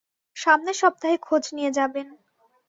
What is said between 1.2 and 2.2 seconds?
খোঁজ নিয়ে যাবেন।